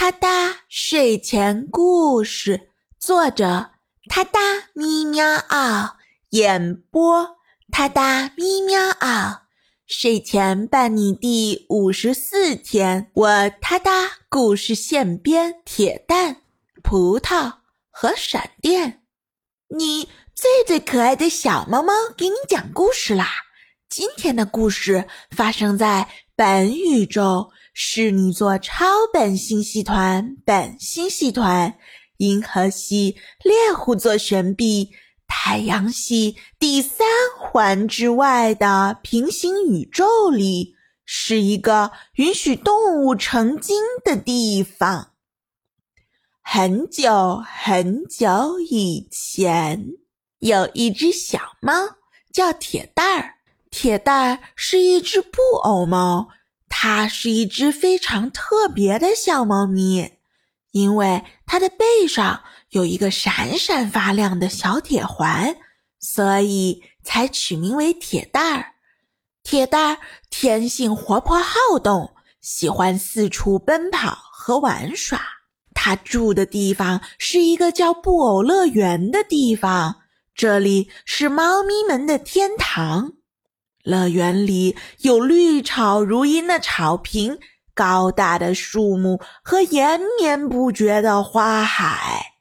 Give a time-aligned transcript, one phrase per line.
[0.00, 3.72] 哒哒睡前故事，作者：
[4.08, 4.40] 哒哒
[4.72, 5.98] 咪喵嗷，
[6.30, 7.36] 演播：
[7.70, 9.42] 哒哒咪喵嗷。
[9.86, 16.38] 睡前伴你第五十四天，我哒哒故事现编：铁蛋、
[16.82, 17.56] 葡萄
[17.90, 19.02] 和闪电。
[19.68, 23.28] 你最最可爱的小猫猫给你讲故事啦！
[23.90, 25.06] 今天的故事
[25.36, 27.50] 发生在本宇宙。
[27.72, 31.76] 侍女座超本星系团、本星系团、
[32.18, 34.90] 银河系猎户座旋臂、
[35.26, 37.06] 太阳系第三
[37.38, 45.12] 环之外的平行宇宙里，是一个允许动物成精的地方。
[46.42, 49.86] 很久很久以前，
[50.40, 51.72] 有一只小猫
[52.32, 53.34] 叫铁蛋儿。
[53.70, 56.28] 铁蛋儿是一只布偶猫。
[56.82, 60.12] 它是一只非常特别的小猫咪，
[60.70, 65.58] 因为它的背上有一个闪闪发亮的小铁环，
[65.98, 68.72] 所以才取名为铁蛋儿。
[69.42, 69.98] 铁蛋儿
[70.30, 75.20] 天性活泼好动，喜欢四处奔跑和玩耍。
[75.74, 79.96] 它住的地方是一个叫布偶乐园的地方，
[80.34, 83.12] 这里是猫咪们的天堂。
[83.82, 87.38] 乐园里有绿草如茵的草坪、
[87.74, 92.34] 高大的树木和延绵不绝的花海。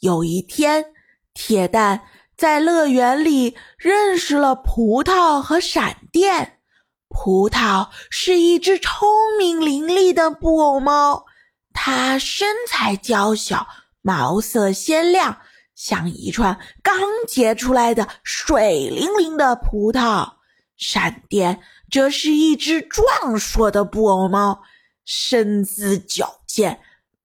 [0.00, 0.86] 有一天，
[1.34, 2.02] 铁蛋
[2.36, 6.58] 在乐园里认识了葡萄和闪电。
[7.08, 11.26] 葡萄是一只聪明伶俐的布偶猫，
[11.74, 13.66] 它身材娇小，
[14.00, 15.38] 毛色鲜亮，
[15.74, 16.96] 像一串刚
[17.28, 20.39] 结出来的水灵灵的葡萄。
[20.80, 24.62] 闪电则是一只壮硕的布偶猫，
[25.04, 26.80] 身姿矫健，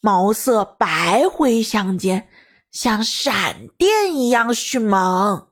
[0.00, 2.28] 毛色白灰相间，
[2.70, 5.48] 像闪电一样迅猛。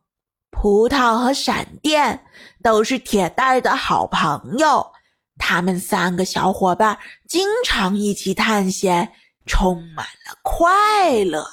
[0.50, 2.26] 葡萄和闪电
[2.62, 4.92] 都是铁蛋的好朋友，
[5.38, 9.10] 他们三个小伙伴经常一起探险，
[9.46, 11.46] 充满了快乐。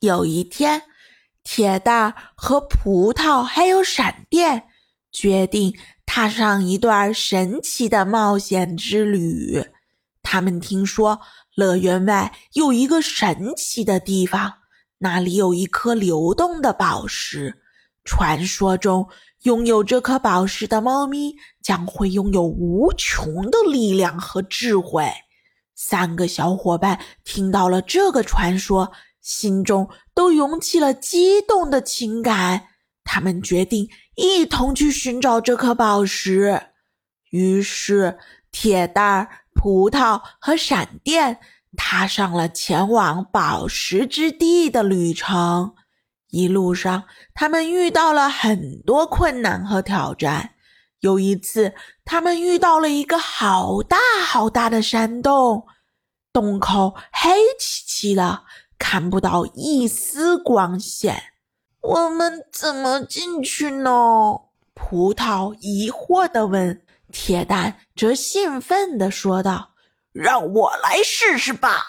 [0.00, 0.82] 有一天，
[1.42, 4.68] 铁蛋和葡萄还有闪电。
[5.14, 5.72] 决定
[6.04, 9.64] 踏上一段神奇的冒险之旅。
[10.22, 11.20] 他们听说
[11.54, 14.54] 乐园外有一个神奇的地方，
[14.98, 17.62] 那里有一颗流动的宝石。
[18.04, 19.08] 传说中，
[19.44, 25.08] 拥有这颗宝石的猫咪将会拥有无穷的力量和智慧。
[25.74, 32.66] 三个小伙伴听到了这个传说，心中都涌起了激动的情感。
[33.04, 36.68] 他们决定一同去寻找这颗宝石。
[37.30, 38.18] 于是，
[38.52, 41.40] 铁蛋儿、葡萄和闪电
[41.76, 45.74] 踏上了前往宝石之地的旅程。
[46.28, 47.04] 一路上，
[47.34, 50.54] 他们遇到了很多困难和挑战。
[51.00, 55.66] 有一次，他们遇到了一个好大好大的山洞，
[56.32, 58.44] 洞口黑漆漆的，
[58.78, 61.33] 看不到一丝光线。
[61.86, 63.90] 我们怎么进去呢？
[64.72, 66.80] 葡萄疑惑地问。
[67.12, 69.74] 铁蛋则兴奋地说道
[70.10, 71.84] ：“让我来试试吧。”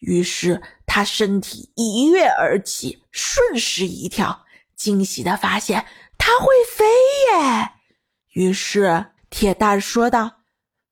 [0.00, 4.44] 于是他身体一跃而起，顺势一跳，
[4.76, 5.86] 惊喜地发现
[6.18, 6.84] 他会飞
[7.32, 7.70] 耶！
[8.34, 10.42] 于是铁蛋说道：“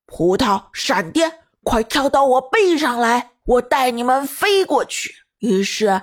[0.06, 6.00] 葡萄、闪电，快跳到我背上来，我带你们飞过去。”于是。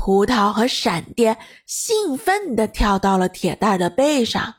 [0.00, 1.36] 葡萄和闪电
[1.66, 4.54] 兴奋地跳到了铁蛋儿的背上，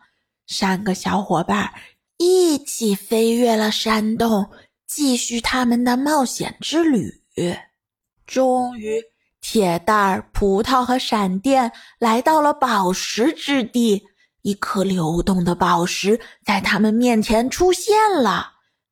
[0.47, 1.73] 三个小伙伴
[2.17, 4.51] 一起飞越了山洞，
[4.85, 7.09] 继续他们的冒险之旅。
[8.27, 9.01] 终于，
[9.39, 14.03] 铁蛋儿、葡萄和闪电来到了宝石之地，
[14.41, 18.51] 一颗流动的宝石在他们面前出现了，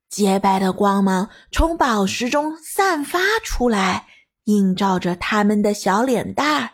[0.09, 4.07] 洁白的光芒从宝石中散发出来。
[4.47, 6.69] 映照着他们的小脸蛋儿，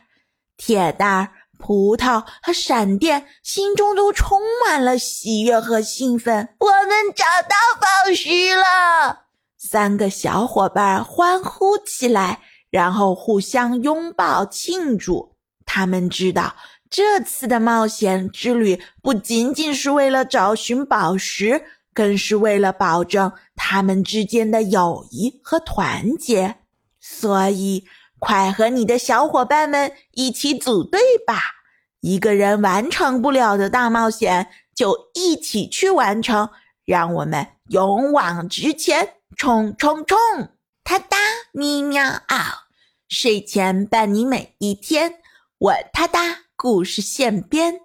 [0.58, 1.30] 铁蛋儿、
[1.60, 6.56] 葡萄和闪电心中都充满了喜悦和兴奋。
[6.60, 9.26] 我们找到宝石了！
[9.58, 15.36] 三个小伙伴欢呼起来，然后互相拥抱庆祝。
[15.66, 16.56] 他们知道，
[16.92, 26.58] 这次的冒险之旅不仅仅是为了找寻宝石，更是为了保证他们之间的友谊和团结。
[27.06, 27.86] 所以，
[28.18, 31.36] 快和你的小伙伴们一起组队吧！
[32.00, 36.50] 一个人完成不了的大冒险，就一起去完成。
[36.86, 40.18] 让我们勇往直前，冲冲冲！
[40.86, 41.18] 哒哒
[41.52, 42.68] 咪喵嗷，
[43.10, 45.16] 睡前伴你每一天。
[45.58, 47.82] 我哒哒故事现编，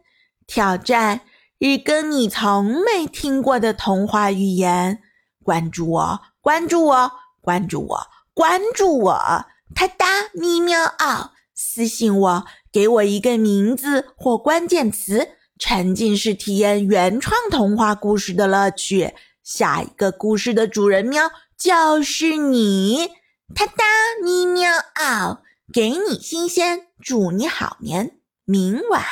[0.47, 1.23] 挑战
[1.59, 5.03] 日更你从没听过的童话寓言。
[5.43, 8.07] 关注我，关注我，关注我，
[8.39, 9.47] 关注我！
[9.75, 19.13] 哒哒咪喵嗷，私信我，给我一个名字或关键词，沉浸式体验原创童话故事的乐趣。
[19.43, 23.09] 下一个故事的主人喵就是你，
[23.57, 23.85] 哒哒
[24.23, 25.43] 咪喵嗷，
[25.73, 28.21] 给你新鲜，祝你好眠。
[28.45, 29.03] 明晚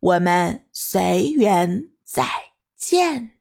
[0.00, 2.26] 我们随缘再
[2.78, 3.39] 见。